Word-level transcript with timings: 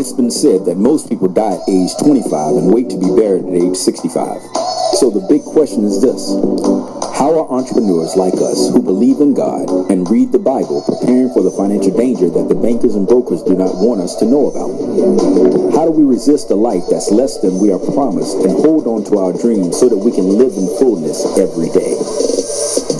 It's 0.00 0.16
been 0.16 0.30
said 0.30 0.64
that 0.64 0.80
most 0.80 1.12
people 1.12 1.28
die 1.28 1.60
at 1.60 1.68
age 1.68 1.92
25 2.00 2.56
and 2.56 2.72
wait 2.72 2.88
to 2.88 2.96
be 2.96 3.12
buried 3.12 3.44
at 3.44 3.52
age 3.52 3.76
65. 3.76 4.40
So 4.96 5.12
the 5.12 5.20
big 5.28 5.44
question 5.44 5.84
is 5.84 6.00
this. 6.00 6.24
How 7.20 7.36
are 7.36 7.44
entrepreneurs 7.52 8.16
like 8.16 8.32
us 8.40 8.72
who 8.72 8.80
believe 8.80 9.20
in 9.20 9.36
God 9.36 9.68
and 9.92 10.08
read 10.08 10.32
the 10.32 10.40
Bible 10.40 10.80
preparing 10.88 11.28
for 11.36 11.44
the 11.44 11.52
financial 11.52 11.92
danger 11.92 12.32
that 12.32 12.48
the 12.48 12.56
bankers 12.56 12.96
and 12.96 13.04
brokers 13.04 13.44
do 13.44 13.52
not 13.52 13.76
want 13.76 14.00
us 14.00 14.16
to 14.16 14.24
know 14.24 14.48
about? 14.48 14.72
How 15.76 15.84
do 15.84 15.92
we 15.92 16.08
resist 16.08 16.48
a 16.48 16.56
life 16.56 16.88
that's 16.88 17.12
less 17.12 17.36
than 17.44 17.60
we 17.60 17.68
are 17.68 17.82
promised 17.92 18.40
and 18.40 18.56
hold 18.56 18.88
on 18.88 19.04
to 19.12 19.20
our 19.20 19.36
dreams 19.36 19.76
so 19.76 19.92
that 19.92 20.00
we 20.00 20.16
can 20.16 20.40
live 20.40 20.56
in 20.56 20.64
fullness 20.80 21.28
every 21.36 21.68
day? 21.76 21.92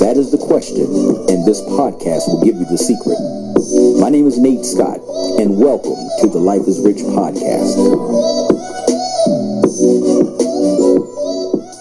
That 0.05 0.21
is 0.21 0.37
the 0.37 0.41
question, 0.41 0.85
and 1.33 1.49
this 1.49 1.65
podcast 1.65 2.29
will 2.29 2.45
give 2.45 2.61
you 2.61 2.69
the 2.69 2.77
secret. 2.77 3.17
My 4.05 4.13
name 4.13 4.29
is 4.29 4.37
Nate 4.37 4.69
Scott, 4.69 5.01
and 5.41 5.57
welcome 5.57 5.97
to 6.21 6.27
the 6.27 6.39
Life 6.39 6.69
is 6.69 6.81
Rich 6.81 6.99
podcast. 6.99 7.75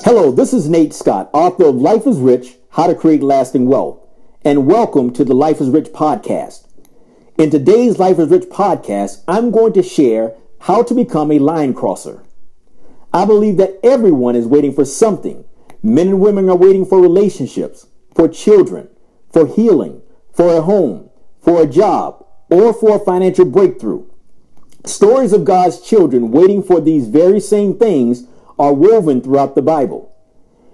Hello, 0.06 0.32
this 0.32 0.54
is 0.54 0.70
Nate 0.70 0.94
Scott, 0.94 1.30
author 1.34 1.66
of 1.66 1.76
Life 1.76 2.08
is 2.08 2.20
Rich 2.20 2.56
How 2.70 2.88
to 2.88 2.96
Create 2.96 3.22
Lasting 3.22 3.66
Wealth, 3.66 4.00
and 4.46 4.66
welcome 4.66 5.12
to 5.12 5.26
the 5.26 5.34
Life 5.34 5.60
is 5.60 5.70
Rich 5.70 5.88
podcast. 5.88 6.70
In 7.38 7.50
today's 7.50 8.00
Life 8.00 8.18
is 8.18 8.30
Rich 8.30 8.46
podcast, 8.46 9.26
I'm 9.28 9.52
going 9.52 9.74
to 9.74 9.84
share 9.84 10.38
how 10.62 10.82
to 10.84 10.94
become 10.94 11.30
a 11.30 11.40
line 11.40 11.74
crosser. 11.74 12.24
I 13.14 13.26
believe 13.26 13.58
that 13.58 13.78
everyone 13.84 14.38
is 14.38 14.48
waiting 14.48 14.72
for 14.72 14.86
something. 14.86 15.44
Men 15.84 16.08
and 16.08 16.22
women 16.22 16.50
are 16.50 16.56
waiting 16.56 16.86
for 16.86 17.02
relationships, 17.02 17.88
for 18.16 18.30
children, 18.30 18.88
for 19.34 19.46
healing, 19.48 20.02
for 20.32 20.56
a 20.56 20.62
home, 20.62 21.10
for 21.42 21.62
a 21.62 21.68
job, 21.68 22.26
or 22.50 22.74
for 22.74 22.96
a 22.96 23.00
financial 23.00 23.46
breakthrough. 23.46 24.06
Stories 24.86 25.34
of 25.34 25.46
God's 25.46 25.82
children 25.82 26.32
waiting 26.32 26.64
for 26.64 26.82
these 26.82 27.08
very 27.08 27.40
same 27.40 27.78
things 27.78 28.24
are 28.58 28.74
woven 28.74 29.22
throughout 29.22 29.56
the 29.56 29.62
Bible. 29.62 30.16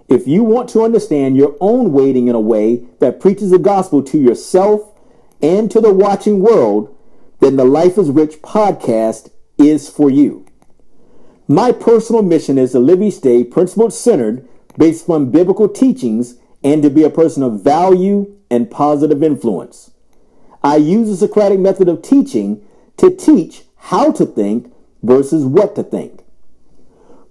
If 0.07 0.27
you 0.27 0.43
want 0.43 0.69
to 0.69 0.83
understand 0.83 1.35
your 1.35 1.55
own 1.59 1.91
waiting 1.91 2.27
in 2.27 2.35
a 2.35 2.39
way 2.39 2.85
that 2.99 3.19
preaches 3.19 3.49
the 3.49 3.59
gospel 3.59 4.03
to 4.03 4.19
yourself 4.19 4.93
and 5.41 5.69
to 5.71 5.81
the 5.81 5.93
watching 5.93 6.41
world, 6.41 6.95
then 7.39 7.55
the 7.55 7.65
Life 7.65 7.97
is 7.97 8.09
Rich 8.11 8.41
podcast 8.41 9.31
is 9.57 9.89
for 9.89 10.09
you. 10.09 10.45
My 11.47 11.71
personal 11.71 12.21
mission 12.21 12.57
is 12.57 12.71
to 12.71 12.79
live 12.79 13.01
each 13.01 13.21
day 13.21 13.43
principle 13.43 13.91
centered 13.91 14.47
based 14.77 15.09
on 15.09 15.31
biblical 15.31 15.67
teachings 15.67 16.35
and 16.63 16.81
to 16.83 16.89
be 16.89 17.03
a 17.03 17.09
person 17.09 17.43
of 17.43 17.63
value 17.63 18.35
and 18.49 18.69
positive 18.69 19.21
influence. 19.21 19.91
I 20.65 20.77
use 20.77 21.09
the 21.09 21.15
Socratic 21.15 21.59
method 21.59 21.87
of 21.87 22.01
teaching 22.01 22.65
to 22.97 23.15
teach 23.15 23.65
how 23.75 24.11
to 24.13 24.25
think 24.25 24.73
versus 25.03 25.45
what 25.45 25.75
to 25.75 25.83
think. 25.83 26.23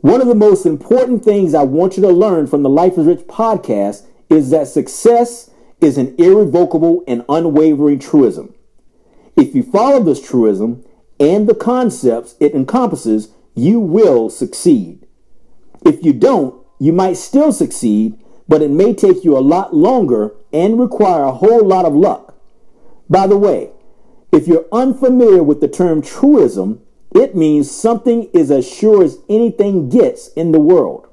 One 0.03 0.21
of 0.21 0.29
the 0.29 0.37
most 0.37 0.65
important 0.65 1.25
things 1.25 1.53
I 1.53 1.65
want 1.65 1.97
you 1.97 2.03
to 2.05 2.11
learn 2.11 2.47
from 2.47 2.63
the 2.63 2.69
Life 2.69 2.97
is 2.97 3.07
Rich 3.07 3.27
podcast 3.27 4.07
is 4.31 4.51
that 4.51 4.69
success 4.69 5.51
is 5.81 5.99
an 5.99 6.15
irrevocable 6.17 7.03
and 7.09 7.25
unwavering 7.29 7.99
truism. 7.99 8.55
If 9.37 9.53
you 9.53 9.65
follow 9.65 10.01
this 10.01 10.25
truism 10.25 10.85
and 11.19 11.49
the 11.49 11.57
concepts 11.57 12.37
it 12.39 12.55
encompasses, 12.55 13.31
you 13.57 13.81
will 13.81 14.31
succeed. 14.31 15.09
If 15.85 16.05
you 16.05 16.13
don't, 16.13 16.65
you 16.79 16.93
might 16.93 17.17
still 17.17 17.53
succeed, 17.53 18.17
but 18.47 18.63
it 18.63 18.71
may 18.71 18.95
take 18.95 19.25
you 19.25 19.37
a 19.37 19.41
lot 19.41 19.75
longer 19.75 20.37
and 20.53 20.79
require 20.79 21.25
a 21.25 21.33
whole 21.33 21.67
lot 21.67 21.85
of 21.85 21.97
luck. 21.97 22.34
By 23.09 23.27
the 23.27 23.39
way, 23.39 23.71
if 24.33 24.49
you're 24.49 24.67
unfamiliar 24.73 25.43
with 25.43 25.61
the 25.61 25.69
term 25.69 26.03
truism, 26.03 26.83
it 27.15 27.37
means 27.37 27.71
something 27.71 28.31
is 28.33 28.51
as 28.51 28.69
sure 28.69 29.05
as 29.05 29.19
anything 29.29 29.89
gets 29.89 30.29
in 30.29 30.53
the 30.53 30.61
world. 30.61 31.07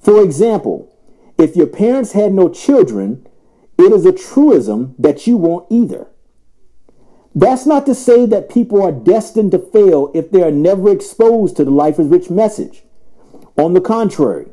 For 0.00 0.22
example, 0.22 0.94
if 1.36 1.56
your 1.56 1.66
parents 1.66 2.12
had 2.12 2.32
no 2.32 2.48
children, 2.48 3.26
it 3.78 3.92
is 3.92 4.06
a 4.06 4.12
truism 4.12 4.94
that 4.98 5.26
you 5.26 5.36
won't 5.36 5.66
either. 5.70 6.08
That's 7.34 7.66
not 7.66 7.86
to 7.86 7.94
say 7.94 8.26
that 8.26 8.50
people 8.50 8.82
are 8.82 8.92
destined 8.92 9.52
to 9.52 9.58
fail 9.58 10.10
if 10.14 10.30
they 10.30 10.42
are 10.42 10.50
never 10.50 10.90
exposed 10.90 11.56
to 11.56 11.64
the 11.64 11.70
Life 11.70 11.98
is 11.98 12.08
Rich 12.08 12.30
message. 12.30 12.82
On 13.56 13.74
the 13.74 13.80
contrary, 13.80 14.46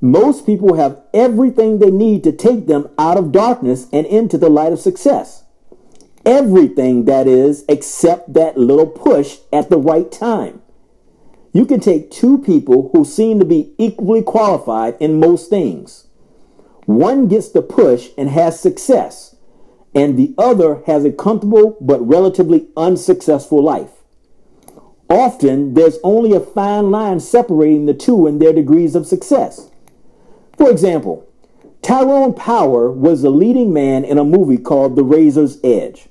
most 0.00 0.46
people 0.46 0.74
have 0.74 1.02
everything 1.12 1.78
they 1.78 1.90
need 1.90 2.24
to 2.24 2.32
take 2.32 2.66
them 2.66 2.88
out 2.98 3.16
of 3.16 3.32
darkness 3.32 3.86
and 3.92 4.06
into 4.06 4.38
the 4.38 4.48
light 4.48 4.72
of 4.72 4.80
success. 4.80 5.39
Everything, 6.26 7.06
that 7.06 7.26
is, 7.26 7.64
except 7.68 8.34
that 8.34 8.58
little 8.58 8.86
push 8.86 9.38
at 9.52 9.70
the 9.70 9.78
right 9.78 10.10
time. 10.12 10.60
You 11.52 11.64
can 11.64 11.80
take 11.80 12.10
two 12.10 12.38
people 12.38 12.90
who 12.92 13.04
seem 13.04 13.38
to 13.38 13.44
be 13.44 13.74
equally 13.78 14.22
qualified 14.22 14.96
in 15.00 15.18
most 15.18 15.50
things. 15.50 16.06
One 16.86 17.26
gets 17.26 17.48
the 17.48 17.62
push 17.62 18.10
and 18.18 18.28
has 18.28 18.60
success, 18.60 19.36
and 19.94 20.16
the 20.16 20.34
other 20.38 20.82
has 20.86 21.04
a 21.04 21.12
comfortable 21.12 21.76
but 21.80 22.06
relatively 22.06 22.68
unsuccessful 22.76 23.62
life. 23.62 23.90
Often, 25.08 25.74
there's 25.74 25.98
only 26.04 26.32
a 26.32 26.40
fine 26.40 26.90
line 26.92 27.18
separating 27.18 27.86
the 27.86 27.94
two 27.94 28.28
in 28.28 28.38
their 28.38 28.52
degrees 28.52 28.94
of 28.94 29.06
success. 29.06 29.70
For 30.56 30.70
example, 30.70 31.29
Tyrone 31.82 32.34
Power 32.34 32.90
was 32.90 33.22
the 33.22 33.30
leading 33.30 33.72
man 33.72 34.04
in 34.04 34.18
a 34.18 34.24
movie 34.24 34.58
called 34.58 34.96
The 34.96 35.02
Razor's 35.02 35.58
Edge. 35.64 36.08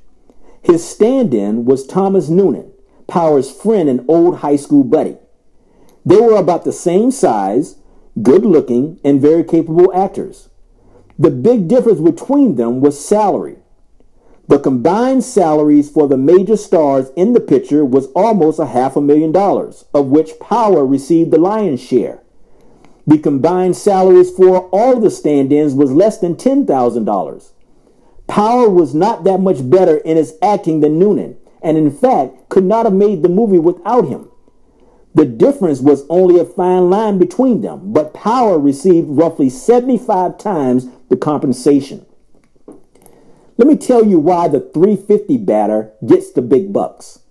His 0.62 0.84
stand 0.88 1.34
in 1.34 1.66
was 1.66 1.86
Thomas 1.86 2.28
Noonan, 2.28 2.72
Power's 3.08 3.52
friend 3.52 3.88
and 3.88 4.04
old 4.08 4.38
high 4.38 4.56
school 4.56 4.84
buddy. 4.84 5.18
They 6.04 6.20
were 6.20 6.38
about 6.38 6.64
the 6.64 6.72
same 6.72 7.12
size, 7.12 7.76
good 8.22 8.46
looking, 8.46 9.00
and 9.04 9.22
very 9.22 9.44
capable 9.44 9.94
actors. 9.94 10.50
The 11.20 11.30
big 11.30 11.68
difference 11.68 12.00
between 12.00 12.56
them 12.56 12.82
was 12.82 13.04
salary. 13.04 13.58
The 14.48 14.58
combined 14.58 15.24
salaries 15.24 15.92
for 15.92 16.08
the 16.08 16.18
major 16.18 16.58
stars 16.58 17.12
in 17.16 17.34
the 17.34 17.40
picture 17.40 17.86
was 17.86 18.08
almost 18.14 18.58
a 18.58 18.66
half 18.66 18.96
a 18.96 19.02
million 19.02 19.32
dollars, 19.32 19.86
of 19.94 20.08
which 20.08 20.40
Power 20.40 20.84
received 20.84 21.30
the 21.30 21.38
lion's 21.38 21.80
share. 21.80 22.24
The 23.10 23.18
combined 23.18 23.76
salaries 23.76 24.30
for 24.30 24.70
all 24.70 25.00
the 25.00 25.10
stand 25.10 25.52
ins 25.52 25.74
was 25.74 25.92
less 25.92 26.20
than 26.20 26.36
$10,000. 26.36 27.52
Power 28.28 28.70
was 28.70 28.94
not 28.94 29.24
that 29.24 29.40
much 29.40 29.68
better 29.68 29.98
in 29.98 30.16
his 30.16 30.36
acting 30.44 30.82
than 30.82 31.00
Noonan, 31.00 31.36
and 31.64 31.76
in 31.76 31.90
fact 31.90 32.50
could 32.50 32.66
not 32.66 32.86
have 32.86 32.94
made 32.94 33.24
the 33.24 33.28
movie 33.28 33.58
without 33.58 34.08
him. 34.08 34.30
The 35.16 35.26
difference 35.26 35.80
was 35.82 36.06
only 36.08 36.40
a 36.40 36.46
fine 36.46 36.92
line 36.92 37.18
between 37.18 37.62
them, 37.62 37.94
but 37.94 38.14
Power 38.14 38.60
received 38.60 39.08
roughly 39.10 39.50
75 39.50 40.38
times 40.38 40.86
the 41.10 41.18
compensation. 41.18 42.06
Let 43.58 43.68
me 43.68 43.76
tell 43.76 44.06
you 44.06 44.20
why 44.20 44.50
the 44.50 44.60
350 44.60 45.36
batter 45.38 45.94
gets 46.06 46.32
the 46.32 46.44
big 46.44 46.72
bucks. 46.72 47.22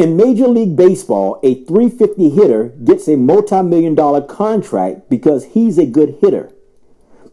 In 0.00 0.16
Major 0.16 0.48
League 0.48 0.76
Baseball, 0.76 1.38
a 1.42 1.62
350 1.66 2.30
hitter 2.30 2.68
gets 2.82 3.06
a 3.06 3.18
multi 3.18 3.60
million 3.60 3.94
dollar 3.94 4.22
contract 4.22 5.10
because 5.10 5.52
he's 5.52 5.76
a 5.76 5.84
good 5.84 6.16
hitter. 6.22 6.50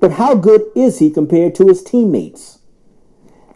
But 0.02 0.12
how 0.12 0.36
good 0.36 0.66
is 0.76 1.00
he 1.00 1.10
compared 1.10 1.56
to 1.56 1.68
his 1.68 1.82
teammates? 1.82 2.60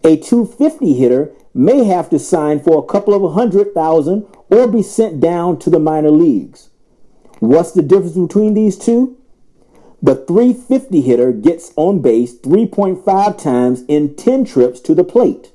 A 0.05 0.15
250 0.15 0.93
hitter 0.93 1.33
may 1.53 1.83
have 1.83 2.09
to 2.11 2.19
sign 2.19 2.61
for 2.61 2.81
a 2.81 2.87
couple 2.87 3.13
of 3.13 3.33
hundred 3.33 3.73
thousand 3.73 4.27
or 4.49 4.65
be 4.65 4.81
sent 4.81 5.19
down 5.19 5.59
to 5.59 5.69
the 5.69 5.77
minor 5.77 6.11
leagues. 6.11 6.69
What's 7.39 7.73
the 7.73 7.81
difference 7.81 8.15
between 8.15 8.53
these 8.53 8.77
two? 8.77 9.17
The 10.01 10.15
350 10.15 11.01
hitter 11.01 11.33
gets 11.33 11.73
on 11.75 12.01
base 12.01 12.33
3.5 12.37 13.37
times 13.37 13.83
in 13.89 14.15
10 14.15 14.45
trips 14.45 14.79
to 14.79 14.95
the 14.95 15.03
plate. 15.03 15.50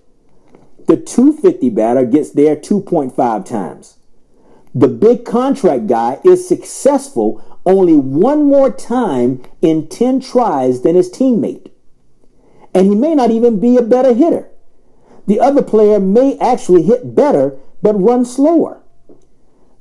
The 0.86 0.97
250 0.97 1.70
batter 1.70 2.04
gets 2.04 2.30
there 2.30 2.56
2.5 2.56 3.44
times. 3.44 3.99
The 4.75 4.88
big 4.88 5.25
contract 5.25 5.87
guy 5.87 6.20
is 6.25 6.46
successful 6.46 7.43
only 7.64 7.96
one 7.96 8.44
more 8.44 8.70
time 8.70 9.43
in 9.61 9.88
10 9.88 10.20
tries 10.20 10.82
than 10.82 10.94
his 10.94 11.11
teammate. 11.11 11.70
And 12.75 12.87
he 12.87 12.94
may 12.94 13.14
not 13.14 13.31
even 13.31 13.58
be 13.58 13.76
a 13.76 13.82
better 13.82 14.14
hitter. 14.14 14.49
The 15.26 15.40
other 15.40 15.62
player 15.62 15.99
may 15.99 16.38
actually 16.38 16.82
hit 16.82 17.14
better 17.14 17.58
but 17.82 18.00
run 18.00 18.25
slower. 18.25 18.82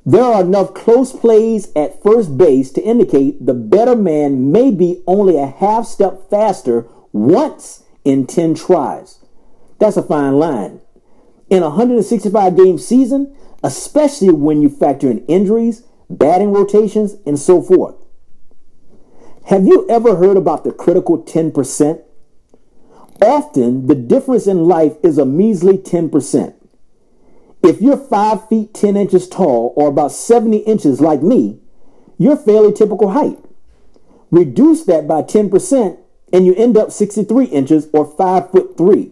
There 0.05 0.23
are 0.23 0.41
enough 0.41 0.73
close 0.73 1.11
plays 1.11 1.71
at 1.75 2.01
first 2.01 2.37
base 2.37 2.71
to 2.71 2.81
indicate 2.81 3.45
the 3.45 3.53
better 3.53 3.95
man 3.95 4.51
may 4.51 4.71
be 4.71 5.03
only 5.07 5.37
a 5.37 5.47
half 5.47 5.85
step 5.85 6.29
faster 6.29 6.87
once 7.11 7.83
in 8.03 8.27
10 8.27 8.55
tries. 8.55 9.19
That's 9.79 9.97
a 9.97 10.03
fine 10.03 10.39
line. 10.39 10.81
In 11.49 11.63
a 11.63 11.69
165 11.69 12.57
game 12.57 12.77
season, 12.77 13.35
especially 13.63 14.31
when 14.31 14.61
you 14.61 14.69
factor 14.69 15.09
in 15.09 15.25
injuries 15.25 15.83
batting 16.09 16.51
rotations, 16.51 17.15
and 17.25 17.39
so 17.39 17.61
forth. 17.61 17.95
Have 19.45 19.65
you 19.65 19.87
ever 19.89 20.15
heard 20.15 20.37
about 20.37 20.63
the 20.63 20.71
critical 20.71 21.21
10%? 21.21 22.01
Often, 23.21 23.87
the 23.87 23.95
difference 23.95 24.47
in 24.47 24.65
life 24.65 24.97
is 25.03 25.17
a 25.17 25.25
measly 25.25 25.77
10%. 25.77 26.53
If 27.63 27.81
you're 27.81 27.97
5 27.97 28.47
feet 28.47 28.73
10 28.73 28.97
inches 28.97 29.27
tall 29.27 29.73
or 29.75 29.87
about 29.87 30.11
70 30.11 30.57
inches 30.59 31.01
like 31.01 31.21
me, 31.21 31.59
you're 32.17 32.37
fairly 32.37 32.73
typical 32.73 33.11
height. 33.11 33.39
Reduce 34.31 34.83
that 34.85 35.07
by 35.07 35.21
10% 35.21 35.97
and 36.33 36.45
you 36.45 36.53
end 36.55 36.77
up 36.77 36.91
63 36.91 37.45
inches 37.45 37.87
or 37.93 38.05
5 38.05 38.51
foot 38.51 38.77
3. 38.77 39.11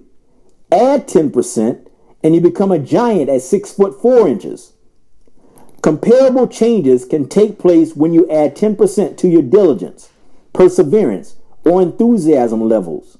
Add 0.72 1.08
10% 1.08 1.88
and 2.24 2.34
you 2.34 2.42
become 2.42 2.72
a 2.72 2.80
giant 2.80 3.30
at 3.30 3.42
6 3.42 3.74
foot 3.74 4.02
4 4.02 4.28
inches. 4.28 4.74
Comparable 5.82 6.48
changes 6.48 7.04
can 7.04 7.28
take 7.28 7.60
place 7.60 7.96
when 7.96 8.14
you 8.14 8.30
add 8.30 8.56
10% 8.56 9.18
to 9.18 9.28
your 9.28 9.42
diligence, 9.42 10.10
perseverance, 10.54 11.36
or 11.66 11.82
enthusiasm 11.82 12.62
levels. 12.62 13.18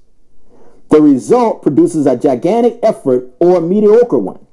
The 0.88 1.02
result 1.02 1.62
produces 1.62 2.06
a 2.06 2.16
gigantic 2.16 2.78
effort 2.82 3.30
or 3.38 3.58
a 3.58 3.60
mediocre 3.60 4.18
one. 4.18 4.46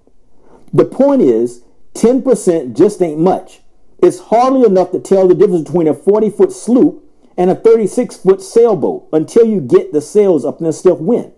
The 0.73 0.85
point 0.85 1.21
is, 1.21 1.63
10% 1.93 2.75
just 2.75 3.01
ain't 3.01 3.19
much. 3.19 3.61
It's 4.01 4.19
hardly 4.19 4.65
enough 4.65 4.91
to 4.91 4.99
tell 4.99 5.27
the 5.27 5.35
difference 5.35 5.63
between 5.63 5.87
a 5.87 5.93
40 5.93 6.29
foot 6.31 6.51
sloop 6.51 7.03
and 7.37 7.49
a 7.49 7.55
36 7.55 8.17
foot 8.17 8.41
sailboat 8.41 9.07
until 9.13 9.45
you 9.45 9.61
get 9.61 9.93
the 9.93 10.01
sails 10.01 10.43
up 10.43 10.59
in 10.59 10.65
a 10.65 10.73
stiff 10.73 10.99
wind. 10.99 11.31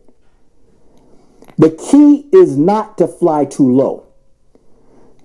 The 1.57 1.71
key 1.71 2.27
is 2.31 2.57
not 2.57 2.97
to 2.97 3.07
fly 3.07 3.45
too 3.45 3.71
low. 3.71 4.07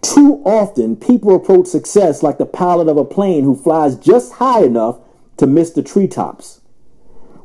Too 0.00 0.42
often, 0.44 0.96
people 0.96 1.34
approach 1.34 1.66
success 1.66 2.22
like 2.22 2.38
the 2.38 2.46
pilot 2.46 2.88
of 2.88 2.96
a 2.96 3.04
plane 3.04 3.44
who 3.44 3.56
flies 3.56 3.96
just 3.96 4.34
high 4.34 4.62
enough 4.62 4.98
to 5.38 5.46
miss 5.46 5.70
the 5.70 5.82
treetops. 5.82 6.60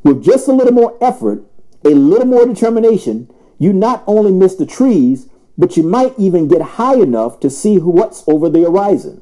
With 0.03 0.23
just 0.23 0.47
a 0.47 0.53
little 0.53 0.73
more 0.73 0.97
effort, 1.01 1.43
a 1.85 1.89
little 1.89 2.27
more 2.27 2.45
determination, 2.45 3.29
you 3.57 3.73
not 3.73 4.03
only 4.05 4.31
miss 4.31 4.55
the 4.55 4.65
trees, 4.65 5.29
but 5.57 5.77
you 5.77 5.83
might 5.83 6.17
even 6.17 6.47
get 6.47 6.61
high 6.61 6.95
enough 6.95 7.39
to 7.39 7.49
see 7.49 7.77
what's 7.77 8.23
over 8.27 8.49
the 8.49 8.61
horizon. 8.61 9.21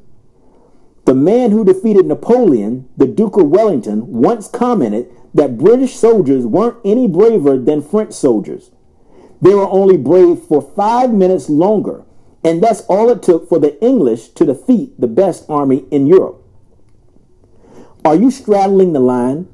The 1.04 1.14
man 1.14 1.50
who 1.50 1.64
defeated 1.64 2.06
Napoleon, 2.06 2.88
the 2.96 3.06
Duke 3.06 3.36
of 3.36 3.48
Wellington, 3.48 4.06
once 4.12 4.48
commented 4.48 5.10
that 5.34 5.58
British 5.58 5.96
soldiers 5.96 6.46
weren't 6.46 6.78
any 6.84 7.08
braver 7.08 7.58
than 7.58 7.82
French 7.82 8.12
soldiers. 8.12 8.70
They 9.42 9.54
were 9.54 9.68
only 9.68 9.96
brave 9.96 10.38
for 10.38 10.62
five 10.62 11.12
minutes 11.12 11.50
longer, 11.50 12.04
and 12.44 12.62
that's 12.62 12.82
all 12.82 13.10
it 13.10 13.22
took 13.22 13.48
for 13.48 13.58
the 13.58 13.78
English 13.84 14.28
to 14.30 14.46
defeat 14.46 14.98
the 14.98 15.08
best 15.08 15.44
army 15.48 15.84
in 15.90 16.06
Europe. 16.06 16.42
Are 18.04 18.14
you 18.14 18.30
straddling 18.30 18.92
the 18.92 19.00
line? 19.00 19.48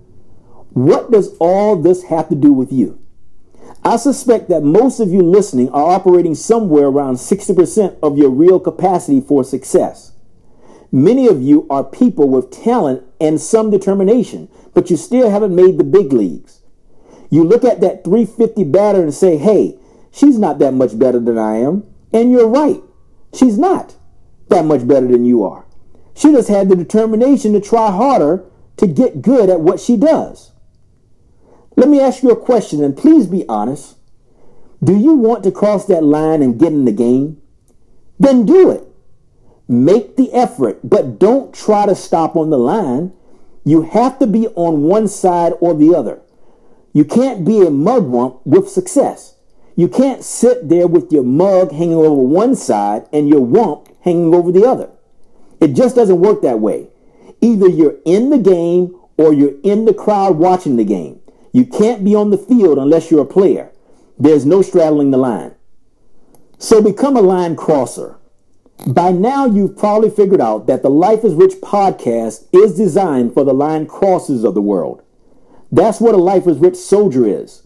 What 0.73 1.11
does 1.11 1.35
all 1.38 1.75
this 1.75 2.05
have 2.05 2.29
to 2.29 2.35
do 2.35 2.52
with 2.52 2.70
you? 2.70 3.00
I 3.82 3.96
suspect 3.96 4.49
that 4.50 4.62
most 4.62 5.00
of 5.00 5.11
you 5.11 5.23
listening 5.23 5.70
are 5.70 5.94
operating 5.94 6.35
somewhere 6.35 6.87
around 6.87 7.14
60% 7.14 7.96
of 8.02 8.19
your 8.19 8.31
real 8.31 8.61
capacity 8.61 9.20
for 9.20 9.43
success. 9.43 10.12
Many 10.93 11.26
of 11.26 11.43
you 11.43 11.67
are 11.70 11.85
people 11.85 12.29
with 12.29 12.50
talent 12.50 13.05
and 13.20 13.40
some 13.40 13.70
determination, 13.70 14.49
but 14.75 14.90
you 14.90 14.96
still 14.96 15.31
haven't 15.31 15.55
made 15.55 15.79
the 15.79 15.85
big 15.85 16.12
leagues. 16.12 16.57
You 17.30 17.44
look 17.44 17.64
at 17.64 17.80
that 17.80 18.04
350 18.04 18.64
batter 18.64 19.02
and 19.02 19.12
say, 19.12 19.36
hey, 19.36 19.78
she's 20.10 20.38
not 20.38 20.58
that 20.58 20.72
much 20.72 20.98
better 20.98 21.20
than 21.20 21.38
I 21.38 21.56
am. 21.56 21.84
And 22.12 22.32
you're 22.32 22.48
right. 22.48 22.80
She's 23.34 23.58
not 23.58 23.96
that 24.48 24.64
much 24.64 24.86
better 24.86 25.06
than 25.06 25.25
you 25.25 25.44
are. 25.44 25.66
She 26.14 26.32
just 26.32 26.48
had 26.48 26.69
the 26.69 26.76
determination 26.76 27.52
to 27.52 27.60
try 27.60 27.90
harder 27.90 28.44
to 28.78 28.86
get 28.86 29.22
good 29.22 29.50
at 29.50 29.60
what 29.60 29.80
she 29.80 29.96
does. 29.96 30.52
Let 31.76 31.88
me 31.88 32.00
ask 32.00 32.22
you 32.22 32.30
a 32.30 32.44
question 32.44 32.82
and 32.82 32.96
please 32.96 33.26
be 33.26 33.44
honest. 33.48 33.96
Do 34.82 34.96
you 34.96 35.14
want 35.14 35.44
to 35.44 35.52
cross 35.52 35.86
that 35.86 36.04
line 36.04 36.42
and 36.42 36.58
get 36.58 36.72
in 36.72 36.84
the 36.84 36.92
game? 36.92 37.40
Then 38.19 38.46
do 38.46 38.70
it. 38.70 38.84
Make 39.69 40.16
the 40.16 40.32
effort, 40.32 40.80
but 40.82 41.19
don't 41.19 41.54
try 41.54 41.86
to 41.86 41.94
stop 41.94 42.36
on 42.36 42.50
the 42.50 42.58
line. 42.58 43.12
You 43.64 43.82
have 43.82 44.19
to 44.20 44.26
be 44.26 44.48
on 44.48 44.82
one 44.82 45.08
side 45.08 45.52
or 45.60 45.75
the 45.75 45.94
other. 45.94 46.20
You 46.93 47.05
can't 47.05 47.44
be 47.44 47.61
a 47.61 47.67
mugwump 47.67 48.40
with 48.44 48.69
success. 48.69 49.37
You 49.76 49.88
can't 49.88 50.25
sit 50.25 50.69
there 50.69 50.88
with 50.88 51.12
your 51.12 51.23
mug 51.23 51.70
hanging 51.70 51.94
over 51.94 52.20
one 52.20 52.56
side 52.56 53.06
and 53.12 53.29
your 53.29 53.46
wump 53.46 53.88
hanging 54.00 54.35
over 54.35 54.50
the 54.50 54.64
other. 54.64 54.90
It 55.61 55.75
just 55.75 55.94
doesn't 55.94 56.20
work 56.20 56.43
that 56.43 56.61
way. 56.61 56.88
Either 57.40 57.69
you're 57.69 57.96
in 58.05 58.31
the 58.31 58.38
game 58.38 58.99
or 59.17 59.32
you're 59.32 59.55
in 59.62 59.85
the 59.85 59.94
crowd 59.94 60.37
watching 60.37 60.76
the 60.76 60.85
game. 60.85 61.20
You 61.52 61.64
can't 61.64 62.05
be 62.05 62.14
on 62.14 62.31
the 62.31 62.38
field 62.38 62.79
unless 62.79 63.11
you're 63.11 63.23
a 63.23 63.26
player. 63.26 63.70
There's 64.19 64.44
no 64.44 64.62
straddling 64.62 65.11
the 65.11 65.19
line. 65.19 65.55
So 66.58 66.82
become 66.82 67.17
a 67.17 67.20
line 67.20 67.55
crosser. 67.55 68.17
By 68.87 69.12
now, 69.12 69.46
you've 69.46 69.76
probably 69.76 70.11
figured 70.11 70.40
out 70.40 70.67
that 70.67 70.82
the 70.82 70.90
Life 70.90 71.25
is 71.25 71.35
Rich 71.35 71.55
podcast 71.62 72.46
is 72.52 72.76
designed 72.76 73.35
for 73.35 73.44
the 73.44 73.55
line 73.55 73.87
crossers 73.87 74.44
of 74.44 74.55
the 74.55 74.62
world. 74.62 75.02
That's 75.70 76.00
what 76.00 76.14
a 76.14 76.18
Life 76.18 76.46
is 76.46 76.58
Rich 76.58 76.76
soldier 76.76 77.26
is 77.26 77.62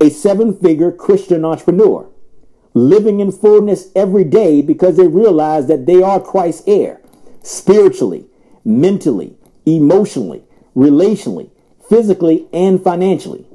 a 0.00 0.10
seven 0.10 0.56
figure 0.56 0.90
Christian 0.90 1.44
entrepreneur, 1.44 2.08
living 2.74 3.20
in 3.20 3.30
fullness 3.30 3.90
every 3.94 4.24
day 4.24 4.60
because 4.60 4.96
they 4.96 5.06
realize 5.06 5.68
that 5.68 5.86
they 5.86 6.02
are 6.02 6.18
Christ's 6.18 6.64
heir, 6.66 7.00
spiritually, 7.42 8.26
mentally, 8.64 9.36
emotionally, 9.64 10.42
relationally, 10.74 11.50
physically, 11.88 12.48
and 12.52 12.82
financially. 12.82 13.46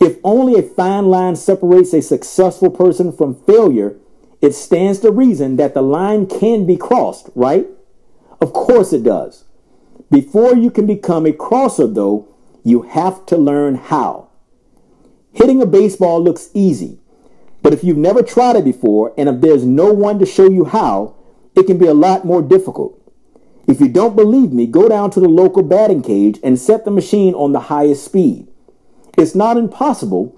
If 0.00 0.16
only 0.24 0.58
a 0.58 0.62
fine 0.62 1.06
line 1.06 1.36
separates 1.36 1.92
a 1.92 2.02
successful 2.02 2.70
person 2.70 3.12
from 3.12 3.34
failure, 3.44 3.96
it 4.40 4.54
stands 4.54 5.00
to 5.00 5.12
reason 5.12 5.56
that 5.56 5.74
the 5.74 5.82
line 5.82 6.26
can 6.26 6.66
be 6.66 6.76
crossed, 6.76 7.28
right? 7.34 7.66
Of 8.40 8.54
course 8.54 8.92
it 8.92 9.04
does. 9.04 9.44
Before 10.10 10.56
you 10.56 10.70
can 10.70 10.86
become 10.86 11.26
a 11.26 11.32
crosser, 11.32 11.86
though, 11.86 12.26
you 12.64 12.82
have 12.82 13.26
to 13.26 13.36
learn 13.36 13.76
how. 13.76 14.28
Hitting 15.32 15.62
a 15.62 15.66
baseball 15.66 16.22
looks 16.22 16.50
easy, 16.54 16.98
but 17.62 17.72
if 17.72 17.84
you've 17.84 17.96
never 17.96 18.22
tried 18.22 18.56
it 18.56 18.64
before 18.64 19.12
and 19.16 19.28
if 19.28 19.40
there's 19.40 19.64
no 19.64 19.92
one 19.92 20.18
to 20.18 20.26
show 20.26 20.48
you 20.48 20.64
how, 20.64 21.14
it 21.54 21.66
can 21.66 21.78
be 21.78 21.86
a 21.86 21.94
lot 21.94 22.24
more 22.24 22.42
difficult. 22.42 22.96
If 23.66 23.80
you 23.80 23.88
don't 23.88 24.16
believe 24.16 24.52
me, 24.52 24.66
go 24.66 24.88
down 24.88 25.10
to 25.12 25.20
the 25.20 25.28
local 25.28 25.62
batting 25.62 26.02
cage 26.02 26.40
and 26.42 26.58
set 26.58 26.84
the 26.84 26.90
machine 26.90 27.34
on 27.34 27.52
the 27.52 27.60
highest 27.60 28.04
speed. 28.04 28.48
It's 29.16 29.34
not 29.34 29.56
impossible, 29.56 30.36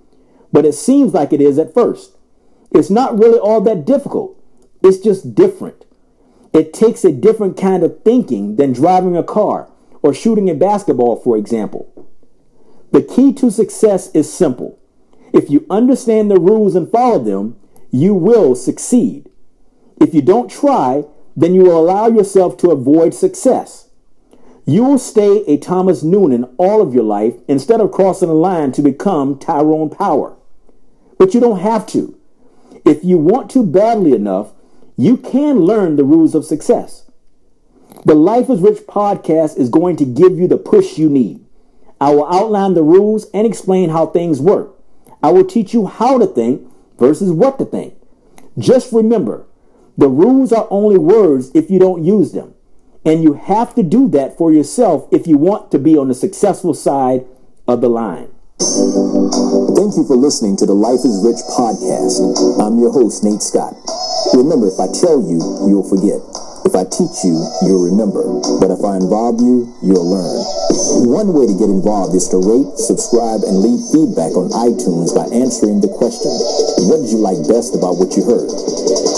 but 0.53 0.67
it 0.67 0.75
seems 0.75 1.15
like 1.15 1.33
it 1.33 1.41
is 1.41 1.59
at 1.59 1.73
first. 1.73 2.17
It's 2.71 2.91
not 2.91 3.19
really 3.19 3.39
all 3.39 3.61
that 3.63 3.85
difficult. 3.85 4.37
It's 4.83 4.99
just 4.99 5.35
different. 5.35 5.85
It 6.53 6.73
takes 6.73 7.05
a 7.05 7.13
different 7.13 7.56
kind 7.56 7.82
of 7.82 8.03
thinking 8.03 8.56
than 8.56 8.73
driving 8.73 9.17
a 9.17 9.23
car 9.23 9.70
or 10.03 10.13
shooting 10.13 10.51
a 10.51 10.55
basketball, 10.55 11.17
for 11.17 11.37
example. 11.37 11.92
The 12.93 13.03
key 13.03 13.32
to 13.34 13.51
success 13.51 14.11
is 14.15 14.32
simple. 14.32 14.79
If 15.32 15.51
you 15.51 15.67
understand 15.70 16.31
the 16.31 16.39
rules 16.39 16.75
and 16.75 16.91
follow 16.91 17.19
them, 17.19 17.56
you 17.91 18.15
will 18.15 18.55
succeed. 18.55 19.31
If 20.01 20.15
you 20.15 20.22
don't 20.22 20.51
try, 20.51 21.05
then 21.37 21.55
you 21.55 21.63
will 21.63 21.79
allow 21.79 22.08
yourself 22.08 22.56
to 22.58 22.70
avoid 22.70 23.15
success. 23.15 23.89
You 24.67 24.84
will 24.84 24.99
stay 24.99 25.43
a 25.46 25.56
Thomas 25.56 26.03
Noonan 26.03 26.44
all 26.58 26.82
of 26.82 26.94
your 26.94 27.05
life 27.05 27.34
instead 27.49 27.81
of 27.81 27.93
crossing 27.93 28.29
the 28.29 28.34
line 28.34 28.72
to 28.72 28.82
become 28.82 29.39
Tyrone 29.39 29.91
Power. 29.91 30.37
But 31.19 31.34
you 31.34 31.41
don't 31.41 31.61
have 31.61 31.87
to. 31.89 32.19
If 32.84 33.03
you 33.05 33.17
want 33.17 33.51
to 33.53 33.65
badly 33.65 34.13
enough, 34.13 34.53
you 34.96 35.17
can 35.17 35.61
learn 35.61 35.96
the 35.96 36.05
rules 36.05 36.34
of 36.34 36.44
success. 36.44 37.11
The 38.05 38.15
Life 38.15 38.51
is 38.51 38.61
Rich 38.61 38.87
podcast 38.87 39.56
is 39.56 39.69
going 39.69 39.96
to 39.96 40.05
give 40.05 40.39
you 40.39 40.46
the 40.46 40.58
push 40.58 40.99
you 40.99 41.08
need. 41.08 41.44
I 42.03 42.11
will 42.11 42.27
outline 42.27 42.75
the 42.75 42.82
rules 42.82 43.31
and 43.32 43.47
explain 43.47 43.91
how 43.91 44.06
things 44.06 44.41
work. 44.41 44.75
I 45.23 45.31
will 45.31 45.44
teach 45.44 45.73
you 45.73 45.87
how 45.87 46.19
to 46.19 46.27
think 46.27 46.69
versus 46.99 47.31
what 47.31 47.61
to 47.61 47.65
think. 47.65 47.94
Just 48.59 48.93
remember, 48.93 49.47
the 49.97 50.09
rules 50.09 50.53
are 50.53 50.67
only 50.69 50.99
words 50.99 51.53
if 51.55 51.71
you 51.71 51.79
don't 51.79 52.03
use 52.03 52.32
them. 52.32 52.55
And 53.05 53.23
you 53.23 53.35
have 53.35 53.77
to 53.77 53.85
do 53.85 54.09
that 54.09 54.37
for 54.37 54.53
yourself 54.53 55.06
if 55.13 55.29
you 55.29 55.39
want 55.39 55.71
to 55.71 55.79
be 55.79 55.97
on 55.97 56.09
the 56.09 56.15
successful 56.15 56.75
side 56.75 57.25
of 57.69 57.81
the 57.81 57.89
line. 57.89 58.35
Thank 58.59 59.94
you 59.94 60.05
for 60.05 60.17
listening 60.17 60.56
to 60.56 60.67
the 60.67 60.75
Life 60.75 61.05
is 61.06 61.23
Rich 61.23 61.47
podcast. 61.55 62.19
I'm 62.59 62.81
your 62.81 62.91
host, 62.91 63.23
Nate 63.23 63.43
Scott. 63.43 63.77
Remember, 64.35 64.67
if 64.67 64.81
I 64.81 64.91
tell 64.91 65.23
you, 65.23 65.39
you'll 65.71 65.87
forget. 65.87 66.19
If 66.63 66.79
I 66.79 66.87
teach 66.87 67.27
you, 67.27 67.37
you'll 67.67 67.91
remember. 67.91 68.23
But 68.63 68.71
if 68.71 68.81
I 68.87 68.97
involve 68.97 69.43
you, 69.43 69.67
you'll 69.83 70.07
learn. 70.07 70.39
One 71.11 71.35
way 71.35 71.51
to 71.51 71.57
get 71.59 71.69
involved 71.69 72.15
is 72.15 72.31
to 72.31 72.39
rate, 72.39 72.79
subscribe, 72.79 73.43
and 73.43 73.61
leave 73.61 73.83
feedback 73.91 74.33
on 74.39 74.49
iTunes 74.55 75.11
by 75.11 75.27
answering 75.35 75.83
the 75.83 75.91
question, 75.91 76.31
what 76.87 77.03
did 77.03 77.11
you 77.11 77.19
like 77.19 77.43
best 77.51 77.75
about 77.75 77.99
what 77.99 78.15
you 78.15 78.23
heard? 78.25 78.47